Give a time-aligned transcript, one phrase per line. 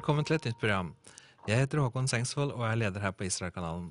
[0.00, 0.94] Velkommen til et nytt program.
[1.44, 3.90] Jeg heter Håkon Sengsvold og er leder her på Israelkanalen.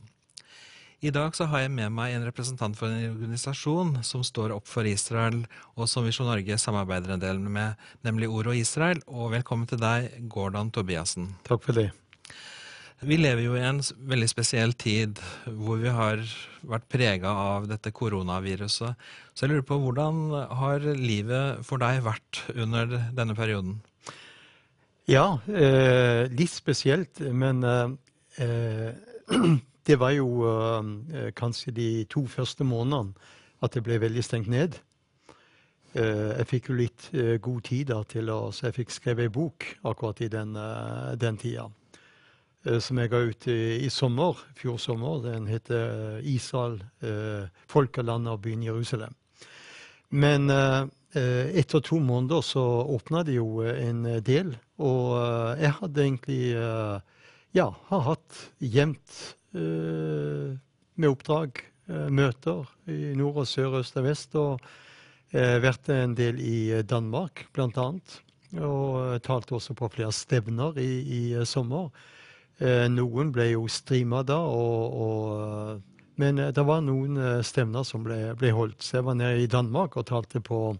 [1.05, 4.65] I dag så har jeg med meg en representant for en organisasjon som står opp
[4.65, 5.43] for Israel,
[5.77, 9.03] og som Visjon Norge samarbeider en del med, nemlig Ord og Israel.
[9.05, 11.27] Og velkommen til deg, Gordon Tobiassen.
[11.45, 11.91] Takk for det.
[13.05, 16.25] Vi lever jo i en veldig spesiell tid hvor vi har
[16.73, 18.97] vært prega av dette koronaviruset.
[19.37, 20.25] Så jeg lurer på hvordan
[20.63, 23.77] har livet for deg vært under denne perioden?
[25.09, 28.91] Ja, eh, litt spesielt, men eh,
[29.87, 33.15] det var jo eh, kanskje de to første månedene
[33.65, 34.77] at det ble veldig stengt ned.
[35.97, 39.25] Eh, jeg fikk jo litt eh, god tid da til å Så jeg fikk skrevet
[39.25, 41.65] ei bok akkurat i den, eh, den tida.
[42.79, 45.21] som jeg ga ut i, i sommer, fjor sommer.
[45.23, 49.15] Den heter Israel, eh, landet og byen Jerusalem.
[50.11, 50.51] Men
[51.13, 52.61] etter to måneder så
[52.93, 55.15] åpna det jo en del, og
[55.57, 56.41] jeg hadde egentlig
[57.57, 59.15] ja, har hatt jevnt
[59.53, 61.63] med oppdrag,
[62.13, 64.37] møter i nord og sør, øst og vest.
[64.37, 64.69] Og
[65.33, 68.19] vært en del i Danmark, blant annet.
[68.57, 71.89] Og talte også på flere stevner i, i sommer.
[72.89, 75.81] Noen ble jo streama da, og, og,
[76.19, 78.83] men det var noen stevner som ble, ble, holdt.
[78.83, 80.73] Så jeg var nede i Danmark og talte på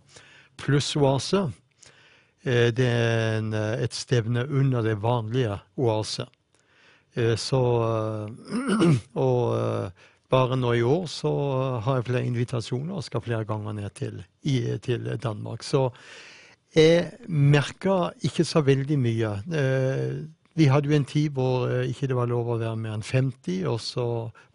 [0.60, 1.46] Pluss Oase.
[2.44, 6.28] Det er en, et stevne under det vanlige Oase.
[7.40, 7.62] Så
[9.26, 9.92] Og
[10.30, 11.32] bare nå i år så
[11.84, 15.66] har jeg flere invitasjoner og skal flere ganger ned til, i, til Danmark.
[15.66, 15.88] Så
[16.76, 19.32] jeg merka ikke så veldig mye.
[20.60, 23.62] Vi hadde jo en tid hvor ikke det var lov å være mer enn 50,
[23.72, 24.06] og så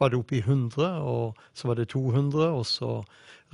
[0.02, 2.98] var det oppe i 100, og så var det 200, og så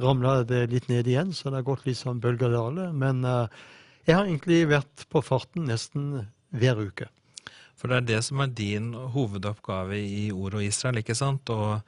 [0.02, 2.88] ramla det litt ned igjen, så det har gått litt sånn bølgedale.
[2.96, 7.06] Men jeg har egentlig vært på farten nesten hver uke.
[7.80, 11.48] For det er det som er din hovedoppgave i Ord og Israel, ikke sant?
[11.48, 11.78] Å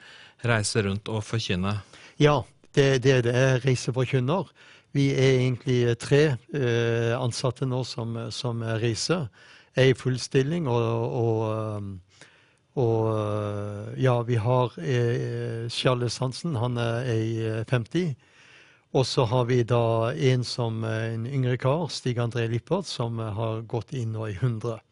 [0.49, 1.75] reise rundt og forkynne?
[2.23, 2.39] Ja,
[2.73, 3.35] det, det er det.
[3.35, 4.49] Jeg reiser forkynner.
[4.97, 9.27] Vi er egentlig tre eh, ansatte nå som, som reiser
[9.77, 11.83] er i full stilling, og, og,
[12.83, 18.15] og ja, vi har eh, Charles Hansen, han er i 50.
[18.93, 23.63] Og så har vi da en som en yngre kar, Stig André Lippert, som har
[23.65, 24.83] gått inn nå i 100.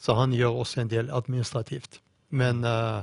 [0.00, 2.00] Så han gjør også en del administrativt.
[2.32, 3.02] Men eh,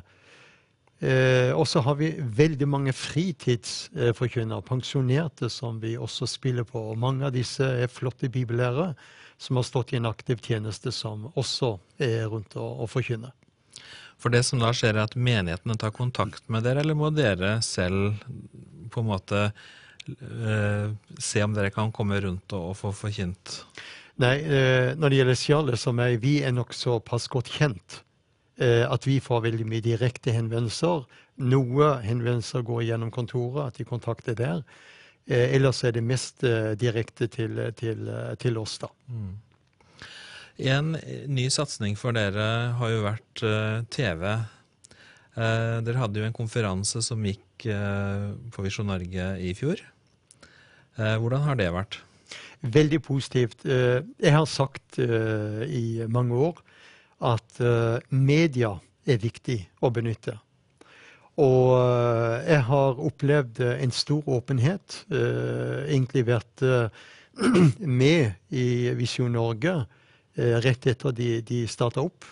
[1.06, 6.82] eh, også har vi veldig mange fritidsforkynnere, pensjonerte, som vi også spiller på.
[6.92, 8.96] Og mange av disse er flotte bibellærere
[9.40, 13.32] som har stått i en aktiv tjeneste, som også er rundt å, å forkynne.
[14.20, 17.60] For det som da skjer, er at menighetene tar kontakt med dere, eller må dere
[17.64, 18.20] selv
[18.92, 20.92] på en måte eh,
[21.22, 23.62] se om dere kan komme rundt og, og få forkynt?
[24.20, 28.02] Nei, eh, når det gjelder Charles som meg, vi er nok såpass godt kjent
[28.60, 31.06] eh, at vi får veldig mye direkte henvendelser.
[31.48, 34.66] Noe henvendelser går gjennom kontoret, at de kontakter der.
[35.30, 38.10] Eh, ellers er det mest eh, direkte til, til,
[38.42, 38.90] til oss, da.
[39.14, 39.36] Mm.
[40.70, 40.96] En
[41.32, 43.44] ny satsing for dere har jo vært
[43.96, 44.24] TV.
[45.40, 49.80] Dere hadde jo en konferanse som gikk på Visjon Norge i fjor.
[51.00, 52.02] hvordan har det vært?
[52.60, 53.64] Veldig positivt.
[53.64, 56.60] jeg har sagt i mange år
[57.32, 57.64] at
[58.12, 58.74] media
[59.08, 60.36] er viktig å benytte.
[61.40, 65.04] Og eh, jeg har opplevd eh, en stor åpenhet.
[65.12, 66.66] Eh, egentlig vært
[68.02, 68.68] med i
[69.00, 69.82] Visjon Norge
[70.40, 72.24] rett etter de, de starta opp.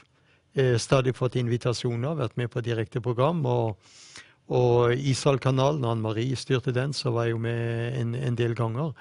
[0.80, 3.42] Stadig fått invitasjoner, vært med på direkte program.
[3.46, 3.90] Og,
[4.48, 8.94] og Israel-kanalen, Ann Marie styrte den, så var jeg jo med en, en del ganger.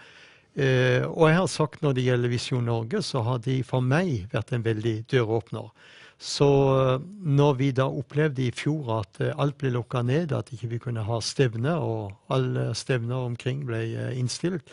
[1.06, 4.52] og jeg har sagt når det gjelder Visjon Norge, så har de for meg vært
[4.56, 5.70] en veldig døråpner.
[6.18, 10.48] Så eh, når vi da opplevde i fjor at eh, alt ble lukka ned, at
[10.52, 14.64] ikke vi kunne ha stevne, og alle stevner omkring ble eh, innstilt,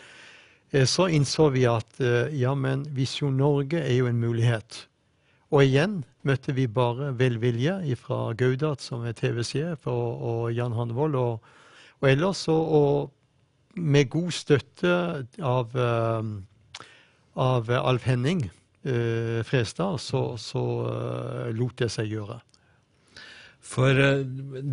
[0.90, 2.00] så innså vi at
[2.34, 4.80] ja, men Visjon Norge er jo en mulighet.
[5.54, 11.14] Og igjen møtte vi bare velvilje fra Gaudat, som er TV-sjef, og, og, Jan Hanvold
[11.14, 11.46] og,
[12.00, 12.42] og ellers.
[12.50, 14.96] Og, og, med god støtte
[15.38, 15.78] av,
[17.46, 18.48] av Alf Henning
[19.44, 22.40] Frestad, så, så uh, lot det seg gjøre.
[23.64, 24.20] For eh,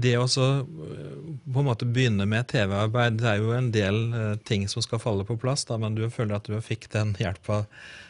[0.04, 4.02] det å på en måte begynne med TV-arbeid, det er jo en del
[4.44, 7.62] ting som skal falle på plass, da, men du føler at du fikk den hjelpa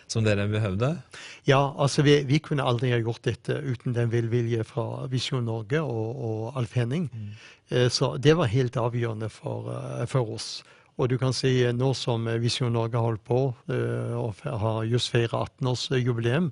[0.09, 0.95] som dere behøvde?
[1.45, 5.85] Ja, altså vi, vi, kunne aldri ha gjort dette uten den velvilje fra Visjon Norge
[5.85, 7.07] og, og Alf Henning.
[7.13, 7.87] Mm.
[7.93, 9.69] Så det var helt avgjørende for,
[10.11, 10.49] for oss.
[10.99, 13.41] Og du kan si eh, nå som Visjon Norge har holdt på
[13.71, 16.51] eh, og har just feira 18-årsjubileum,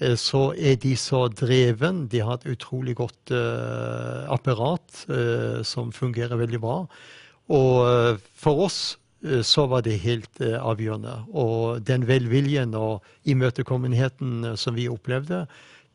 [0.00, 2.06] eh, så er de så dreven.
[2.12, 6.78] De har et utrolig godt eh, apparat eh, som fungerer veldig bra.
[7.52, 8.80] Og eh, for oss
[9.22, 11.18] eh, så var det helt eh, avgjørende.
[11.36, 15.44] Og den velviljen og imøtekommenheten eh, som vi opplevde,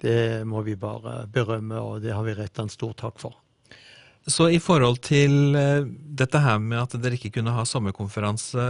[0.01, 3.40] det må vi bare berømme, og det har vi retta en stor takk for.
[4.29, 5.87] Så i forhold til eh,
[6.17, 8.65] dette her med at dere ikke kunne ha sommerkonferanse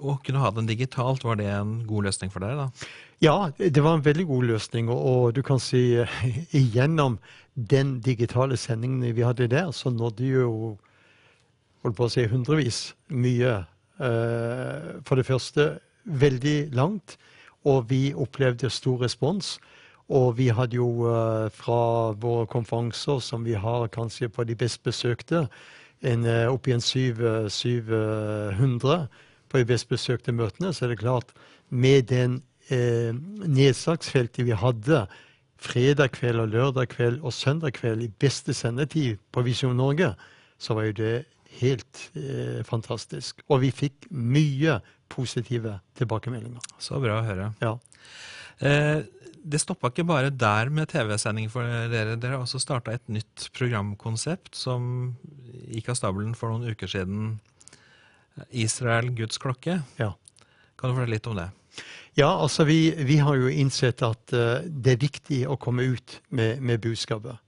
[0.00, 2.88] og kunne ha den digitalt, var det en god løsning for dere da?
[3.20, 4.88] Ja, det var en veldig god løsning.
[4.88, 7.18] Og, du kan si igjennom gjennom
[7.54, 10.52] den digitale sendingen vi hadde der, så nådde jo
[11.84, 13.58] holdt på å si hundrevis mye.
[14.00, 15.66] Eh, for det første
[16.04, 17.18] veldig langt,
[17.68, 19.58] og vi opplevde stor respons.
[20.10, 24.82] Og vi hadde jo eh, fra våre konferanser, som vi har kanskje på de best
[24.82, 25.46] besøkte,
[26.00, 29.08] en, opp oppi en eh, 700
[29.50, 31.34] på de best besøkte møtene, så er det klart
[31.68, 32.40] med den
[32.70, 33.12] eh,
[33.46, 35.04] nedslagsfeltet vi hadde
[35.60, 40.14] fredag kveld og lørdag kveld og søndag kveld i beste sendetid på Visjon Norge,
[40.58, 41.14] så var jo det
[41.60, 43.42] helt eh, fantastisk.
[43.48, 44.78] Og vi fikk mye
[45.10, 46.62] positive tilbakemeldinger.
[46.78, 47.50] Så bra å høre.
[47.60, 47.74] Ja.
[48.60, 49.00] Eh,
[49.42, 52.16] det stoppa ikke bare der med TV-sending for dere.
[52.20, 55.14] Dere har også starta et nytt programkonsept som
[55.70, 57.38] gikk av stabelen for noen uker siden.
[58.50, 59.80] Israel, Guds klokke.
[60.00, 60.12] Ja.
[60.78, 61.50] Kan du fortelle litt om det?
[62.18, 66.18] Ja, altså vi, vi har jo innsett at uh, det er viktig å komme ut
[66.28, 67.38] med, med budskapet.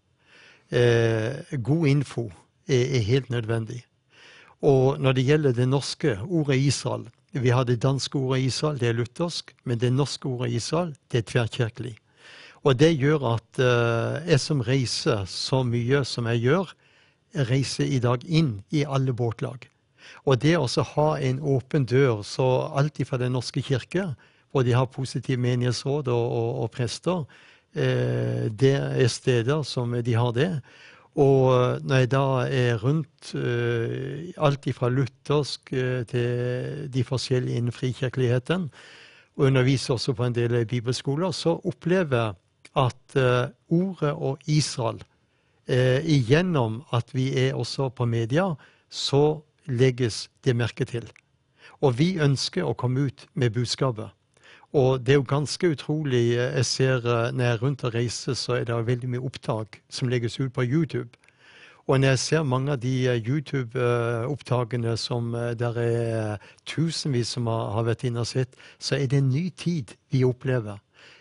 [0.72, 2.30] Eh, god info
[2.64, 3.82] er, er helt nødvendig.
[4.64, 8.90] Og når det gjelder det norske ordet Israel Vi har det danske ordet Israel, det
[8.90, 9.54] er luthersk.
[9.64, 11.96] Men det norske ordet Israel, det er tverrkirkelig.
[12.62, 16.74] Og det gjør at eh, jeg som reiser så mye som jeg gjør,
[17.48, 19.64] reiser i dag inn i alle båtlag.
[20.28, 24.12] Og det å ha en åpen dør, så alt fra Den norske kirke,
[24.52, 27.24] hvor de har positive menighetsråd og, og, og prester,
[27.74, 30.50] eh, det er steder som de har det.
[31.20, 37.72] Og når jeg da er rundt uh, alt fra luthersk uh, til de forskjellige innen
[37.72, 38.70] frikirkeligheten,
[39.36, 42.34] og underviser også på en del bibelskoler, så opplever jeg
[42.76, 45.02] at uh, ordet og Israel
[45.66, 48.54] eh, Igjennom at vi er også på media,
[48.90, 51.06] så legges det merke til.
[51.80, 54.12] Og vi ønsker å komme ut med budskapet.
[54.72, 56.32] Og det er jo ganske utrolig.
[56.38, 59.20] eh, Jeg ser eh, når jeg er rundt og reiser, så er det veldig mye
[59.20, 61.08] opptak som legges ut på YouTube.
[61.86, 67.82] Og når jeg ser mange av de eh, YouTube-opptakene som det er tusenvis som har,
[67.84, 70.78] vært inne og sett, så er det en ny tid vi opplever.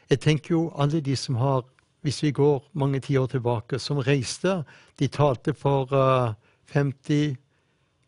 [0.09, 1.65] Jeg tenker jo alle de som har,
[2.01, 4.63] hvis vi går mange tiår tilbake, som reiste,
[4.99, 6.33] de talte for eh,
[6.71, 7.35] 50,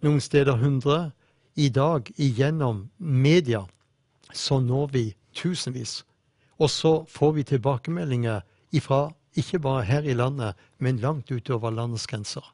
[0.02, 1.12] noen steder 100.
[1.56, 3.66] I dag, igjennom media,
[4.34, 6.02] så når vi tusenvis.
[6.62, 8.44] Og så får vi tilbakemeldinger
[8.74, 9.08] ifra
[9.40, 12.46] ikke bare her i landet, men langt utover landets grenser.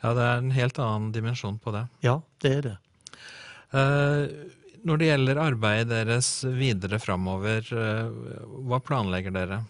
[0.00, 1.84] Ja, det er en helt annen dimensjon på det.
[2.04, 2.76] Ja, det er det.
[3.74, 4.24] Uh,
[4.86, 8.08] når det gjelder arbeidet deres videre framover, uh,
[8.70, 9.60] hva planlegger dere?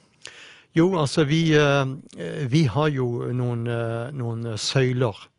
[0.76, 1.96] Jo, altså vi, uh,
[2.52, 3.66] vi har jo noen,
[4.14, 5.29] noen søyler.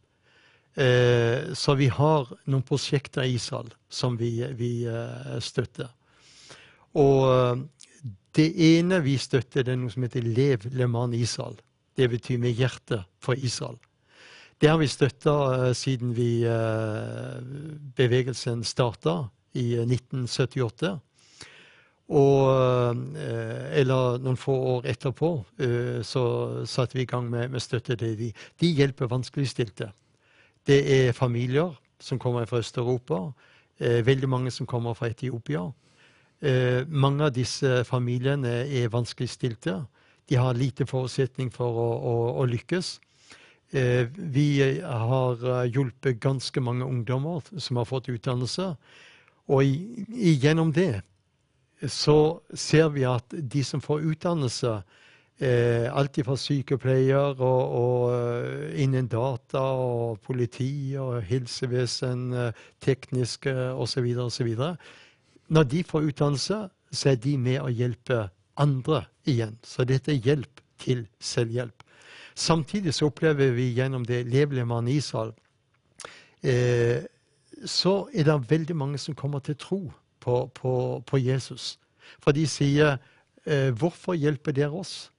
[0.82, 5.92] Eh, Så vi har noen prosjekter i Israel som vi, vi eh, støtter.
[6.98, 7.62] Og eh,
[8.38, 11.60] det ene vi støtter, det er noe som heter Lev Leman Israel.
[11.98, 13.78] Det betyr med hjerte for Israel.
[14.62, 16.46] Det har vi støtta siden vi,
[17.98, 19.26] bevegelsen starta
[19.58, 20.98] i eh, 1978.
[22.12, 22.98] Og,
[23.72, 25.30] eller noen få år etterpå
[26.04, 26.24] så
[26.68, 28.28] satte vi i gang med, med støtte til de.
[28.60, 29.88] De hjelper vanskeligstilte.
[30.68, 33.32] Det er familier som kommer fra Øst-Europa.
[33.80, 35.72] Eh, veldig mange som kommer fra Etiopia.
[36.42, 39.86] Eh, mange av disse familiene er vanskeligstilte.
[40.30, 43.00] De har lite forutsetning for å, å, å lykkes.
[43.74, 48.76] Eh, vi har hjulpet ganske mange ungdommer som har fått utdannelse.
[49.48, 51.02] Og gjennom det
[51.90, 54.82] så ser vi at de som får utdannelse,
[55.42, 64.06] alt fra sykepleier og, og eh, innen data og politi og helsevesen, eh, tekniske osv.,
[64.22, 64.52] osv.
[65.50, 66.60] Når de får utdannelse,
[66.92, 69.58] så er de med å hjelpe andre igjen.
[69.64, 71.84] Så dette er hjelp til selvhjelp.
[72.36, 75.34] Samtidig så opplever vi gjennom det Levelemann Israel
[76.44, 77.04] eh,
[77.66, 81.80] så er det veldig mange som kommer til tro på, på, på Jesus.
[82.20, 82.98] For de sier
[83.46, 85.12] eh, 'Hvorfor hjelper dere oss?'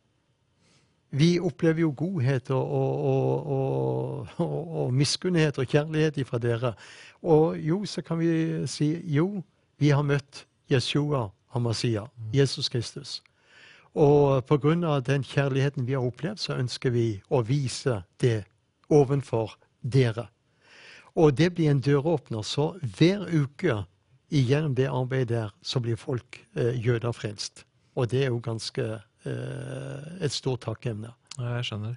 [1.12, 6.72] Vi opplever jo godhet og, og, og, og, miskunnhet og kjærlighet ifra dere.
[7.22, 8.32] Og jo, så kan vi
[8.66, 9.42] si jo,
[9.78, 13.20] vi har møtt Jeshua Hamasia, Jesus Kristus.
[13.94, 15.00] Og pga.
[15.00, 18.44] den kjærligheten vi har opplevd, så ønsker vi å vise det
[18.88, 20.30] ovenfor dere.
[21.14, 22.42] Og det blir en døråpner.
[22.42, 23.84] Så hver uke
[24.30, 27.66] gjennom det arbeidet der, så blir folk eh, jøder frelst.
[27.94, 31.12] Og det er jo ganske et stort takkemne.
[31.38, 31.96] Ja, jeg skjønner.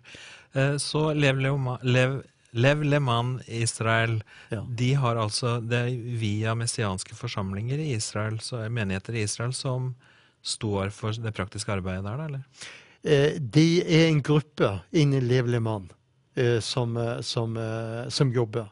[0.55, 1.41] Eh, så Lev,
[1.83, 2.21] Lev,
[2.55, 4.61] Lev Leman Israel, Ja.
[4.61, 9.53] de har altså Det er via messianske forsamlinger i Israel, så er menigheter i Israel,
[9.53, 9.95] som
[10.43, 12.43] står for det praktiske arbeidet der, eller?
[13.03, 15.89] De det er en gruppe innen Lev Leman
[16.35, 18.69] eh, som, eh, som, eh, som jobber.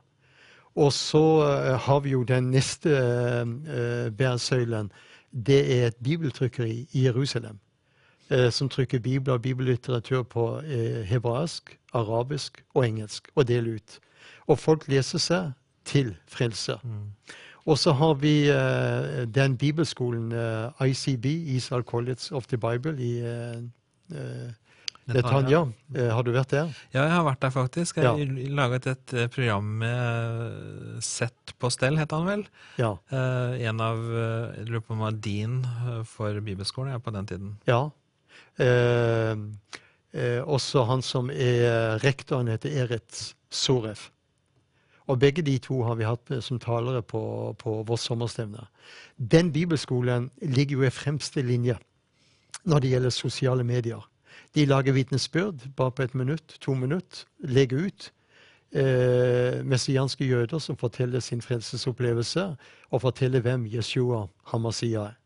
[0.76, 4.90] Og så eh, har vi jo den neste eh, bæresøylen.
[5.32, 7.60] Det er et bibeltrykkeri i Jerusalem.
[8.30, 14.00] Eh, Som trykker bibler og bibellitteratur på eh, hebraisk, arabisk og engelsk og deler ut.
[14.48, 15.52] Og folk leser seg
[15.86, 16.78] til frelse.
[17.66, 20.32] Og så har vi eh, den bibelskolen
[20.84, 21.26] ICB,
[21.56, 23.22] Israel College of the Bible, i
[25.08, 25.66] Netanya.
[26.14, 26.70] Har du vært der?
[26.94, 27.98] Ja, jeg har vært der faktisk.
[27.98, 28.54] Jeg Ja.
[28.56, 32.46] laget et program med Sett på stell, het han vel.
[32.78, 32.94] Ja.
[33.12, 33.98] En av
[34.58, 35.66] Jeg lurer på om var din
[36.06, 37.58] for bibelskolen ja, på den tiden.
[37.68, 37.90] ja.
[38.60, 39.38] Eh,
[40.14, 44.10] eh, også han som er rektor, han heter Eretz Soref.
[45.08, 48.68] Og begge de to har vi hatt som talere på, på vårt sommerstevne.
[49.18, 51.76] Den bibelskolen ligger jo i fremste linje
[52.64, 54.00] når det gjelder sosiale medier.
[54.56, 58.12] De lager vitnesbyrd bare på et minutt, to minutt, legger ut.
[58.74, 62.56] Eh, messianske jøder som forteller sin frelsesopplevelse,
[62.90, 65.20] og forteller hvem Jeshua Hamasia er.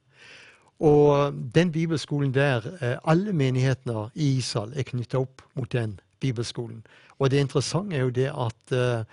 [0.79, 6.85] Og den bibelskolen der, eh, alle menighetene i Israel er knytta opp mot den bibelskolen.
[7.19, 9.03] Og det interessante er jo det at eh,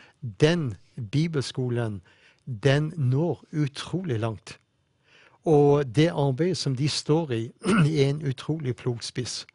[0.41, 0.75] den
[1.11, 2.03] bibelskolen,
[2.47, 4.59] den når utrolig langt.
[5.45, 7.51] Og det arbeidet som de står i,
[8.01, 9.47] er en utrolig plogspiss.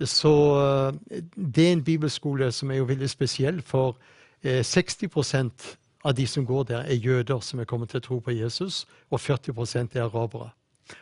[0.00, 1.22] Så eh,
[1.54, 3.96] det er en bibelskole som er jo veldig spesiell, for
[4.42, 8.18] eh, 60% av de som går der, er jøder som er kommet til å tro
[8.18, 10.50] på Jesus, og 40% er arabere.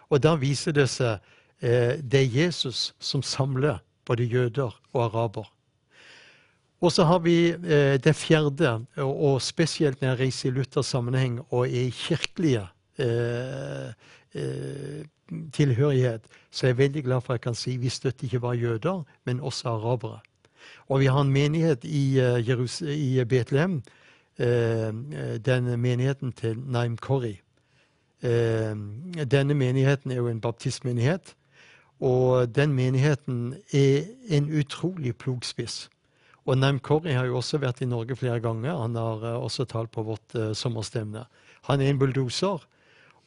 [0.08, 1.18] Og da viser det seg
[1.60, 5.48] eh, det er Jesus som samler både jøder og araber.
[6.80, 10.86] Og så har vi eh, det fjerde, og, og spesielt når jeg reiser i Luthers
[10.86, 12.66] sammenheng og er i kirkelige
[13.02, 13.90] eh,
[14.34, 15.02] eh,
[15.52, 18.56] tilhørighet, så er jeg veldig glad for at jeg kan si vi støtter ikke bare
[18.56, 20.20] jøder, men også arabere.
[20.88, 23.82] Og vi har en menighet i, uh, i Betlehem,
[24.40, 24.90] uh,
[25.44, 27.40] den menigheten til Naim Kori.
[28.22, 28.74] Eh,
[29.30, 31.36] denne menigheten er jo en baptistmenighet,
[32.02, 35.86] og den menigheten er en utrolig plogspiss.
[36.48, 38.74] Og Nam Kori har jo også vært i Norge flere ganger.
[38.74, 41.26] Han har eh, også talt på vårt eh, sommerstevne.
[41.70, 42.64] Han er en bulldoser.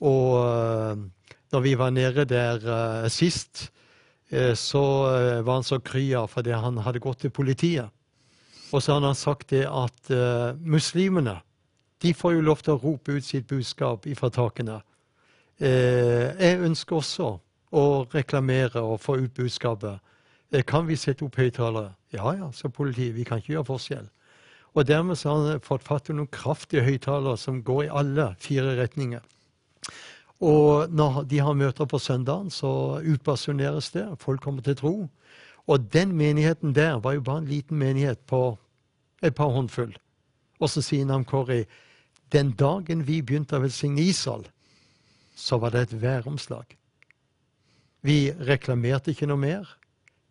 [0.01, 0.98] Og
[1.53, 2.63] når vi var nede der
[3.13, 3.67] sist,
[4.57, 4.81] så
[5.45, 7.91] var han så kry av fordi han hadde gått til politiet.
[8.74, 10.10] Og så hadde han sagt det at
[10.65, 11.36] muslimene
[12.01, 14.79] de får jo lov til å rope ut sitt budskap ifra takene.
[15.62, 17.27] Eh, jeg ønsker også
[17.72, 20.00] å reklamere og få ut budskapet.
[20.51, 21.93] Eh, kan vi sette opp høyttalere?
[22.13, 23.15] Ja ja, sa politiet.
[23.15, 24.10] Vi kan ikke gjøre forskjell.
[24.74, 28.31] Og dermed så har han fått fatt i noen kraftige høyttalere som går i alle
[28.39, 29.22] fire retninger.
[30.41, 34.08] Og når de har møter på søndagen, så utbasuneres det.
[34.20, 34.96] Folk kommer til tro.
[35.67, 38.58] Og den menigheten der var jo bare en liten menighet på
[39.22, 39.93] et par håndfull.
[40.60, 41.62] Og så sier Nam Kori
[42.32, 44.46] den dagen vi begynte å velsigne Israel,
[45.36, 46.78] så var det et væromslag.
[48.02, 49.68] Vi reklamerte ikke noe mer.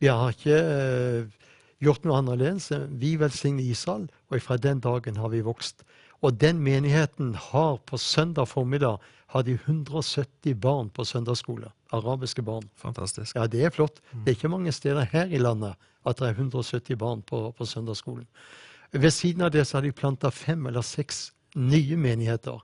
[0.00, 1.50] Vi har ikke uh,
[1.84, 2.70] gjort noe annerledes.
[3.00, 5.84] Vi velsigner Israel, og fra den dagen har vi vokst.
[6.20, 11.70] Og den menigheten har på søndag formiddag har de 170 barn på søndagsskole.
[11.94, 12.66] Arabiske barn.
[12.76, 13.36] Fantastisk.
[13.36, 14.00] Ja, det er flott.
[14.12, 17.66] Det er ikke mange steder her i landet at det er 170 barn på, på
[17.66, 18.26] søndagsskolen.
[18.92, 22.60] Ved siden av det så har de planta fem eller seks nye menigheter.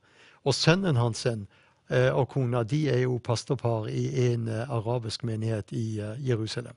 [0.47, 5.73] Og sønnen hans eh, og kona de er jo pastorpar i en eh, arabisk menighet
[5.75, 6.75] i eh, Jerusalem.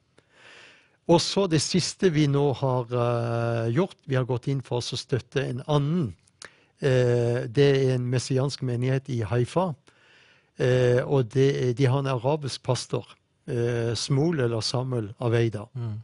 [1.09, 2.91] Og så det siste vi nå har
[3.73, 6.11] gjort, vi har gått inn for å støtte en annen.
[6.77, 9.71] Det er en messiansk menighet i Haifa.
[11.09, 11.47] Og det,
[11.79, 13.09] de har en arabisk pastor.
[13.97, 15.65] Smol eller Samuel Aveida.
[15.73, 15.97] Mm.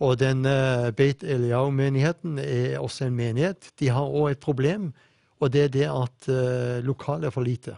[0.00, 0.48] Og den
[0.96, 3.74] Beit Eliyahu menigheten er også en menighet.
[3.76, 4.88] De har òg et problem,
[5.40, 7.76] og det er det at uh, lokalet er for lite.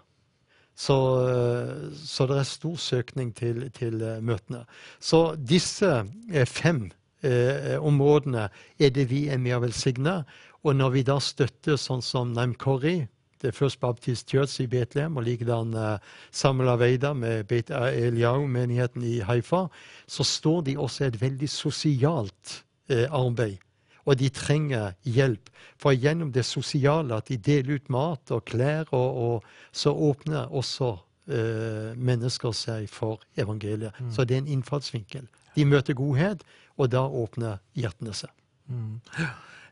[0.79, 0.95] Så,
[1.29, 4.63] eh, så det er stor søkning til, til eh, møtene.
[5.03, 5.91] Så disse
[6.31, 6.85] eh, fem
[7.27, 8.45] eh, områdene
[8.79, 10.21] er det vi er med å velsigne.
[10.63, 13.01] Og når vi da støtter sånn som Naim Kori,
[13.43, 16.01] det First Baptist Church i Betlehem, og likedan uh,
[16.35, 19.69] Samuel Aveida med Beit Eliau-menigheten i Haifa,
[20.11, 22.57] så står de også i et veldig sosialt
[22.91, 23.63] uh, arbeid.
[24.09, 25.51] Og de trenger hjelp.
[25.79, 30.49] For gjennom det sosiale, at de deler ut mat og klær, og, og så åpner
[30.49, 30.95] også
[31.29, 33.93] eh, mennesker seg for evangeliet.
[34.01, 34.15] Mm.
[34.15, 35.29] Så det er en innfallsvinkel.
[35.59, 36.43] De møter godhet,
[36.79, 38.33] og da åpner hjertene seg.
[38.69, 38.99] Mm.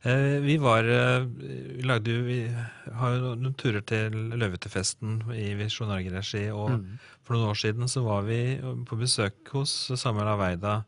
[0.07, 5.51] Eh, vi var eh, Vi lagde jo Vi har jo noen turer til Løvetefesten i
[5.59, 6.87] Visjon Norge-regi, og mm.
[7.25, 10.81] for noen år siden så var vi på besøk hos Samuel Aveida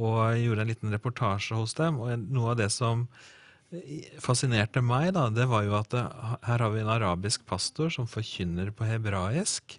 [0.00, 2.00] og gjorde en liten reportasje hos dem.
[2.02, 3.06] Og noe av det som
[4.20, 6.04] fascinerte meg, da, det var jo at det,
[6.44, 9.78] her har vi en arabisk pastor som forkynner på hebraisk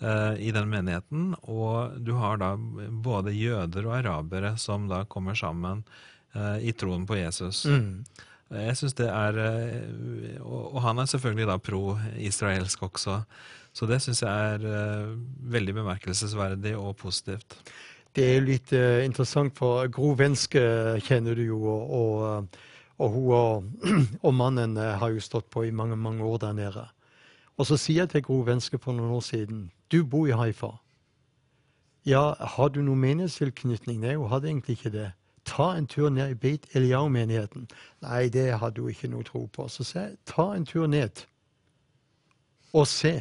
[0.00, 1.34] eh, i den menigheten.
[1.44, 5.84] Og du har da både jøder og arabere som da kommer sammen
[6.36, 7.64] Eh, i troen på Jesus.
[7.64, 8.04] Mm.
[8.56, 13.20] Jeg synes det er eh, Og han er selvfølgelig da pro-israelsk også.
[13.76, 15.14] Så det syns jeg er eh,
[15.56, 17.58] veldig bemerkelsesverdig og positivt.
[18.16, 20.62] Det er litt uh, interessant, for Gro Venske
[21.04, 22.62] kjenner du jo, og, og,
[22.96, 23.66] og hun og,
[24.26, 26.86] og, mannen har jo stått på i mange mange år der nede.
[27.56, 30.72] Og så sier jeg til Gro Venske for noen år siden Du bor i Haifa.
[32.06, 34.00] Ja, har du noen meningstilknytning?
[34.00, 35.12] Nei, hun hadde egentlig ikke det
[35.46, 37.68] ta en tur ned i Beit Eliau-menigheten.
[38.02, 39.68] Nei, det hadde hun ikke noe tro på.
[39.68, 41.24] Så sa jeg ta en tur ned
[42.74, 43.14] og se.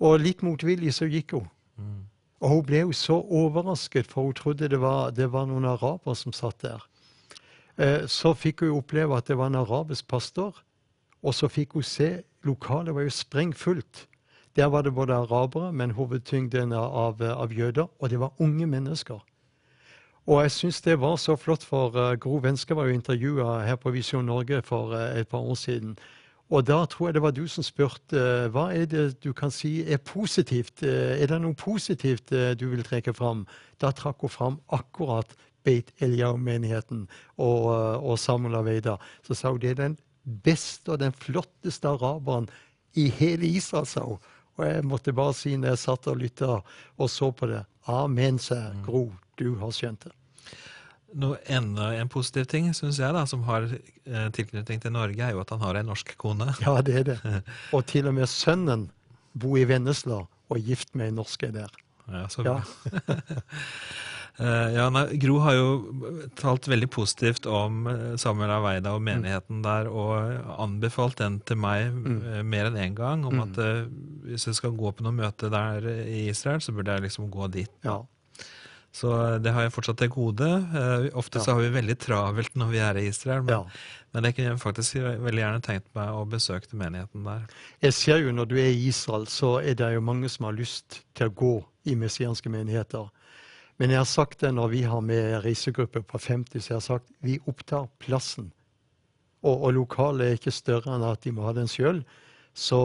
[0.00, 1.48] Og litt motvillig så gikk hun.
[1.80, 2.02] Mm.
[2.44, 6.12] Og hun ble jo så overrasket, for hun trodde det var, det var noen arabere
[6.18, 6.82] som satt der.
[7.80, 10.60] Eh, så fikk hun oppleve at det var en arabisk pastor,
[11.24, 12.10] og så fikk hun se
[12.44, 14.02] Lokalet var jo sprengfullt.
[14.56, 19.22] Der var det både arabere, men hovedtyngden av, av jøder, og det var unge mennesker.
[20.26, 23.80] Og jeg syns det var så flott, for uh, Gro Venske var jo intervjua her
[23.80, 25.96] på Visjon Norge for uh, et par år siden.
[26.52, 28.20] Og da tror jeg det var du som spurte
[28.52, 30.82] hva er det du kan si er positivt.
[30.82, 33.46] er det noe positivt du vil trekke fram?
[33.80, 35.32] Da trakk hun fram akkurat
[35.64, 37.06] Beit Eliau-menigheten
[37.40, 37.70] og,
[38.04, 38.98] og Samuel Aveida.
[39.24, 39.96] Så sa hun det er den
[40.44, 42.50] beste og den flotteste araberen
[42.94, 44.20] i hele Israel, sa hun.
[44.58, 48.38] Og jeg måtte bare si når jeg satt og lytta og så på det Amen,
[48.38, 50.12] sa Gro du har skjønt det.
[51.14, 55.34] Noe enda en positiv ting synes jeg da, som har eh, tilknytning til Norge, er
[55.36, 56.50] jo at han har en norsk kone.
[56.64, 57.18] Ja, det er det.
[57.76, 58.88] Og til og med sønnen
[59.34, 61.70] bor i Vennesla og er gift med en norsk der.
[62.04, 62.58] Ja, så bra.
[62.60, 63.16] Ja.
[64.38, 65.68] Uh, ja, nei, Gro har jo
[66.38, 69.64] talt veldig positivt om eh, Samuel Aveida og menigheten mm.
[69.64, 72.18] der, og anbefalt den til meg mm.
[72.50, 73.44] mer enn én en gang, om mm.
[73.46, 73.62] at
[74.28, 77.48] hvis jeg skal gå på noe møte der i Israel, så burde jeg liksom gå
[77.56, 77.72] dit.
[77.86, 78.02] Ja.
[78.94, 80.46] Så eh, det har jeg fortsatt til gode.
[80.70, 83.66] Uh, ofte så har vi veldig travelt når vi er i Israel, men,
[84.14, 87.42] men jeg kunne faktisk veldig gjerne tenkt meg å besøke menigheten der.
[87.82, 90.54] Jeg ser jo når du er i Israel, så er det jo mange som har
[90.54, 91.54] lyst til å gå
[91.90, 93.10] i messianske menigheter.
[93.82, 96.86] Men jeg har sagt det når vi har med reisegrupper på 50, så jeg har
[96.86, 98.52] sagt vi opptar plassen.
[99.42, 102.04] Og, og lokalet er ikke større enn at de må ha den sjøl.
[102.54, 102.78] Så,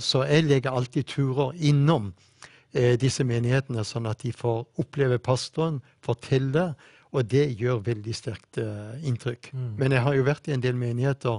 [0.00, 5.76] så jeg legger alltid turer innom Eh, disse menighetene, sånn at de får oppleve pastoren,
[6.02, 6.72] fortelle.
[7.14, 9.52] Og det gjør veldig sterkt uh, inntrykk.
[9.54, 9.68] Mm.
[9.78, 11.38] Men jeg har jo vært i en del menigheter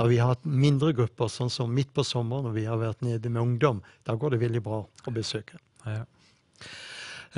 [0.00, 3.04] når vi har hatt mindre grupper, sånn som midt på sommeren når vi har vært
[3.06, 3.80] nede med ungdom.
[4.04, 5.60] Da går det veldig bra å besøke.
[5.86, 6.02] Ja.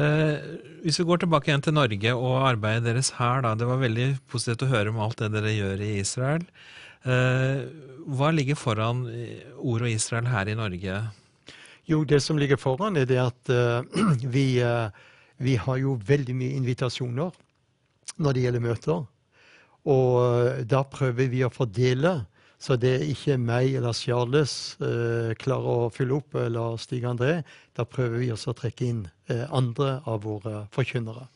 [0.01, 0.47] Eh,
[0.83, 3.53] hvis vi går tilbake igjen til Norge og arbeidet deres her, da.
[3.61, 6.49] Det var veldig positivt å høre om alt det dere gjør i Israel.
[7.05, 7.61] Eh,
[8.17, 9.05] hva ligger foran
[9.61, 10.97] ord og Israel her i Norge?
[11.87, 13.87] Jo, det som ligger foran, er det at uh,
[14.35, 14.91] vi, uh,
[15.39, 17.37] vi, har jo veldig mye invitasjoner
[18.19, 19.05] når det gjelder møter.
[19.87, 22.19] Og uh, da prøver vi å fordele,
[22.59, 27.43] så det er ikke meg eller Charles klarer å fylle opp, eller Stig André.
[27.77, 29.03] Da prøver vi også å trekke inn
[29.53, 31.27] andre av våre forkynnere.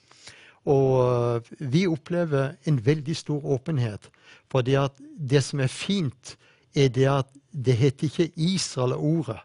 [0.72, 4.08] Og vi opplever en veldig stor åpenhet.
[4.48, 4.80] For det,
[5.20, 6.38] det som er fint,
[6.72, 9.38] er det at det heter ikke Israel og ordet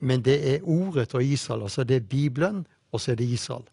[0.00, 1.62] men det er ordet og Israel.
[1.68, 3.64] Altså det er Bibelen, og så er det Israel.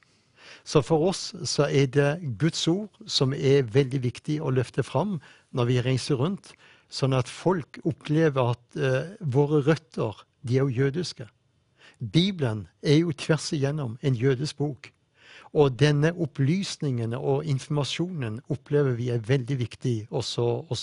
[0.63, 2.09] Så for oss så er det
[2.39, 5.17] Guds ord som er veldig viktig å løfte fram
[5.55, 6.53] når vi reiser rundt,
[6.89, 11.27] sånn at folk opplever at uh, våre røtter de er jo jødiske.
[11.99, 14.91] Bibelen er jo tvers igjennom en jødisk bok.
[15.57, 20.77] Og denne opplysningen og informasjonen opplever vi er veldig viktig også å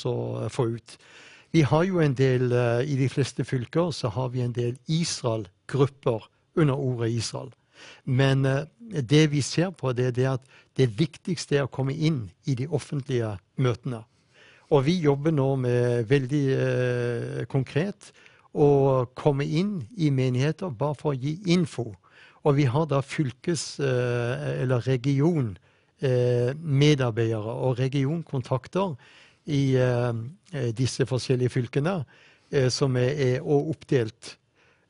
[0.50, 0.96] få ut.
[1.55, 4.75] Vi har jo en del, uh, I de fleste fylker så har vi en del
[4.90, 6.27] Israel-grupper
[6.59, 7.53] under ordet Israel.
[8.05, 10.43] Men uh, det vi ser på, det er at
[10.77, 14.03] det viktigste er å komme inn i de offentlige møtene.
[14.75, 18.12] Og vi jobber nå med veldig eh, konkret
[18.55, 21.95] å komme inn i menigheter bare for å gi info.
[22.45, 28.97] Og vi har da fylkes- eh, eller regionmedarbeidere og regionkontakter
[29.46, 31.98] i eh, disse forskjellige fylkene,
[32.50, 34.37] eh, som er, er oppdelt.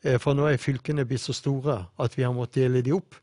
[0.05, 3.19] Eh, For nå er fylkene blitt så store at vi har måttet dele de opp.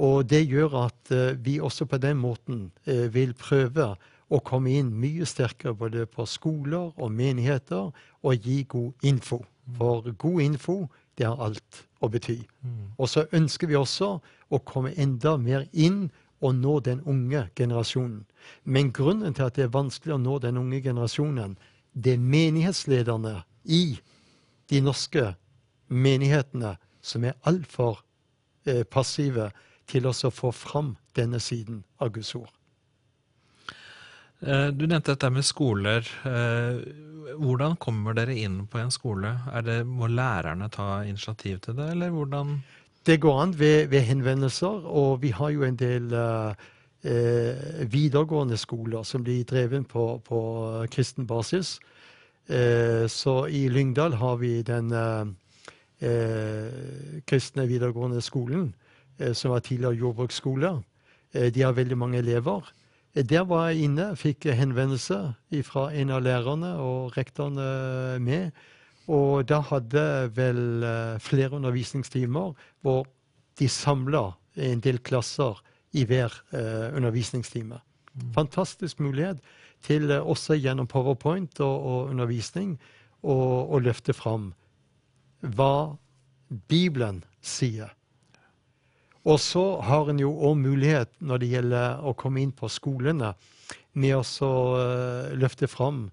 [0.00, 3.92] Og det gjør at eh, vi også på den måten eh, vil prøve
[4.30, 7.90] å komme inn mye sterkere både på skoler og menigheter
[8.22, 9.40] og gi god info.
[9.76, 10.76] For god info,
[11.18, 12.38] det har alt å bety.
[12.96, 16.08] Og så ønsker vi også å komme enda mer inn
[16.40, 18.24] og nå den unge generasjonen.
[18.64, 21.56] Men grunnen til at det er vanskelig å nå den unge generasjonen,
[21.92, 23.98] det er menighetslederne i
[24.70, 25.34] de norske
[25.90, 28.00] menighetene som er altfor
[28.66, 29.50] eh, passive
[29.90, 32.50] til å få fram denne siden av Guds ord.
[34.40, 36.06] Eh, Du nevnte dette med skoler.
[36.24, 36.82] Eh,
[37.40, 39.30] Hvordan kommer dere inn på en skole?
[39.62, 42.56] Det, må lærerne ta initiativ til det, eller hvordan
[43.06, 46.52] Det går an ved, ved henvendelser, og vi har jo en del eh,
[47.04, 50.40] eh, videregående skoler som blir drevet på, på
[50.92, 51.78] kristen basis.
[52.48, 55.32] Eh, så i Lyngdal har vi den eh,
[56.04, 58.74] eh, kristne videregående skolen,
[59.18, 60.82] eh, som var tidligere jordbruksskole.
[61.32, 62.72] De har veldig mange elever.
[63.14, 65.18] Der var jeg inne, fikk henvendelse
[65.62, 68.50] fra en av lærerne og rektorene med.
[69.10, 70.02] Og da hadde
[70.36, 73.06] vel eh, flere undervisningstimer hvor
[73.58, 75.58] de samla en del klasser
[75.98, 77.80] i hver eh, undervisningstime.
[78.36, 79.40] Fantastisk mulighet
[79.86, 82.76] til eh, også gjennom powerpoint og, og undervisning
[83.20, 84.52] å løfte fram
[85.44, 85.96] hva
[86.70, 87.90] Bibelen sier.
[89.28, 93.34] Og så har en jo òg mulighet når det gjelder å komme inn på skolene,
[93.92, 94.54] med å
[95.36, 96.06] løfte fram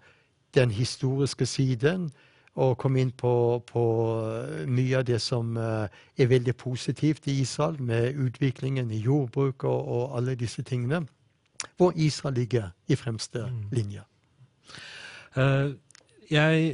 [0.58, 2.10] den historiske siden
[2.58, 3.32] og kom inn på,
[3.70, 3.84] på
[4.26, 9.68] eh, mye av det som eh, er veldig positivt i Israel, med utviklingen i jordbruk
[9.70, 11.04] og, og alle disse tingene,
[11.78, 14.06] hvor Israel ligger i fremste linje.
[15.38, 15.76] Eh,
[16.28, 16.74] Jeg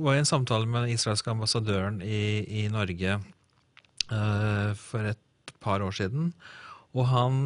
[0.00, 3.18] var i en samtale med den israelske ambassadøren i, i Norge
[4.80, 6.30] for et par år siden.
[6.96, 7.42] Og han,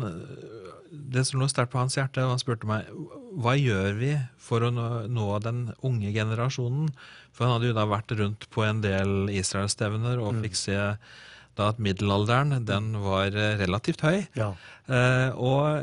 [0.90, 2.86] det som lå sterkt på hans hjerte, og han spurte meg
[3.40, 6.90] hva gjør vi for å nå, den unge generasjonen.
[7.34, 10.78] For han hadde jo da vært rundt på en del Israel-stevner og fikk se
[11.58, 14.22] da at middelalderen den var eh, relativt høy.
[14.38, 14.52] Ja.
[14.86, 15.82] Eh, og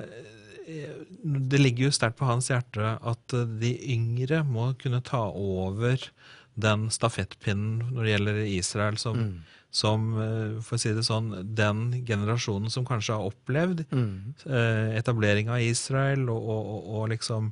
[0.67, 5.25] eh, det ligger jo sterkt på hans hjerte at eh, de yngre må kunne ta
[5.29, 6.01] over
[6.57, 9.19] den stafettpinnen når det gjelder Israel, som,
[9.71, 14.33] som eh, for å si det sånn, den generasjonen som kanskje har opplevd Mm.
[14.47, 17.51] eh, etablering av Israel og, og, og, og liksom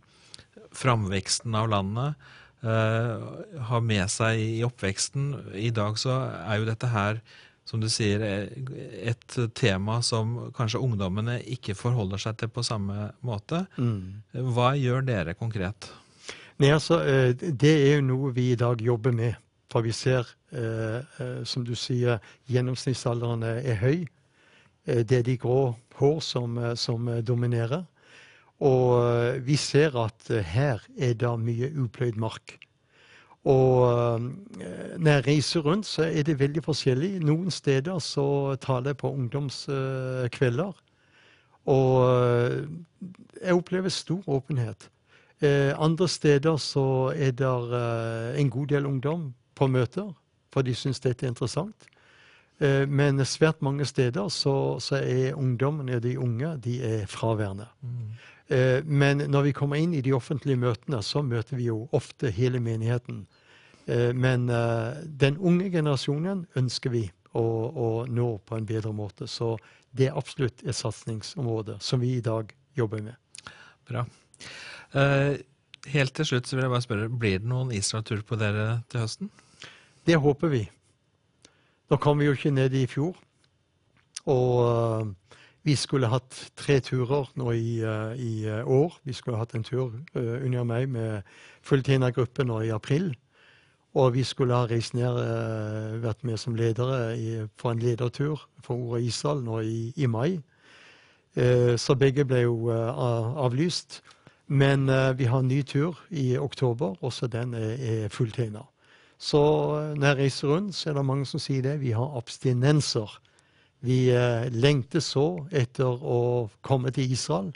[0.75, 2.15] framveksten av landet
[2.63, 5.53] eh, har med seg i oppveksten.
[5.55, 6.15] I dag så
[6.47, 7.21] er jo dette her,
[7.65, 13.63] som du sier, et tema som kanskje ungdommene ikke forholder seg til på samme måte.
[13.77, 14.21] Mm.
[14.53, 15.89] Hva gjør dere konkret?
[16.61, 17.01] Nei, altså,
[17.35, 19.35] Det er jo noe vi i dag jobber med.
[19.75, 20.23] For vi ser,
[20.55, 24.07] eh, eh, som du sier, gjennomsnittsalderen er er høy.
[24.87, 27.83] Eh, Det er de grå hår som, eh, som eh, dominerer.
[28.61, 32.57] Og eh, vi ser at eh, her er det mye upløyd mark.
[33.43, 37.19] Og eh, når jeg reiser rundt, så er det veldig forskjellig.
[37.19, 40.73] Noen steder så taler jeg på ungdomskvelder.
[41.65, 42.63] Og eh,
[43.43, 44.89] jeg opplever stor åpenhet.
[45.41, 50.13] Eh, andre steder så er det eh, en god del ungdom på møter,
[50.53, 51.87] for de syns dette er interessant.
[52.59, 57.67] Eh, men svært mange steder så, så er ungdommene, de unge, de er fraværende.
[58.47, 62.31] Eh, men når vi kommer inn i de offentlige møtene, så møter vi jo ofte
[62.31, 63.25] hele menigheten.
[63.85, 64.47] Eh, men
[65.05, 69.27] den unge generasjonen ønsker vi å, å nå på en bedre måte.
[69.27, 69.55] Så
[69.95, 73.51] det er absolutt et satsingsområde som vi i dag jobber med.
[73.87, 74.05] Bra.
[74.95, 75.37] Eh,
[75.93, 79.05] helt til slutt så vil jeg bare spørre, blir det noen Israel-tur på dere til
[79.05, 79.31] høsten?
[80.05, 80.69] Det håper vi.
[81.89, 83.15] Da kom vi jo ikke ned i fjor.
[84.25, 85.13] Og øh,
[85.63, 88.99] vi skulle hatt tre turer nå i, øh, i øh, år.
[89.03, 91.21] Vi skulle hatt en tur under meg med
[91.61, 93.15] fulltjenergruppe nå i april.
[93.93, 95.21] Og vi skulle ha reist ned,
[96.03, 100.41] vært med som ledere på en ledertur for Ordet Israel nå i, i mai.
[101.35, 104.01] Eh, Så begge ble jo avlyst.
[104.47, 104.85] Men
[105.17, 108.61] vi har en ny tur i oktober, også den er fulltegna.
[109.17, 109.41] Så
[109.79, 111.77] eh, når jeg reiser rundt, så er det mange som sier det.
[111.83, 113.17] Vi har abstinenser.
[113.85, 117.51] Vi eh, lengter så etter å komme til Israel.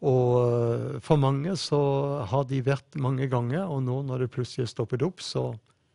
[0.00, 1.80] Og eh, for mange så
[2.30, 5.50] har de vært mange ganger, og nå når det plutselig er stoppet opp, så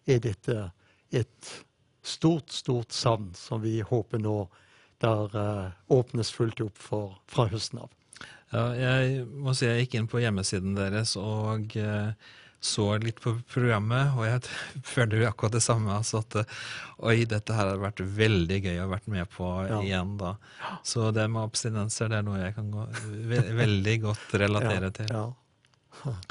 [0.05, 0.69] er dette
[1.15, 1.53] et
[2.05, 4.43] stort, stort savn som vi håper nå
[5.01, 5.33] der
[5.91, 7.89] åpnes fullt opp for fra høsten av.
[8.53, 12.13] Ja, jeg må si jeg gikk inn på hjemmesiden deres og uh,
[12.65, 14.41] så litt på programmet, og jeg
[14.95, 15.93] føler jo akkurat det samme.
[15.95, 16.41] Altså at
[17.05, 19.79] oi, dette her hadde vært veldig gøy å vært med på ja.
[19.85, 20.35] igjen da.
[20.83, 22.85] Så det med abstinenser det er noe jeg kan gå
[23.31, 25.11] ve veldig godt relatere til.
[25.13, 25.25] Ja.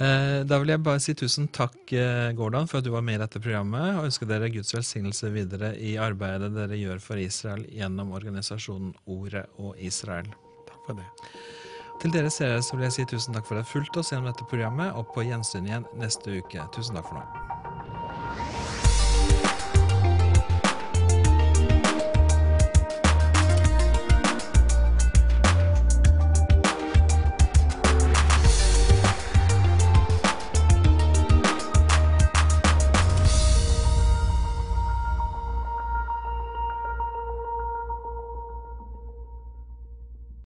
[0.00, 3.18] Eh, da vil jeg bare si tusen takk, eh, Gordon, for at du var med
[3.18, 7.66] i dette programmet, og ønsker dere Guds velsignelse videre i arbeidet dere gjør for Israel
[7.68, 10.32] gjennom organisasjonen Ordet og Israel.
[10.70, 11.06] Takk for det.
[12.02, 14.26] Til dere seere så vil jeg si tusen takk for at dere fulgte oss gjennom
[14.26, 16.64] dette programmet, og på gjensyn igjen neste uke.
[16.74, 17.81] Tusen takk for nå.